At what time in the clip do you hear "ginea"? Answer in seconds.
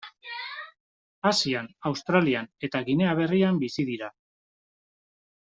2.89-3.15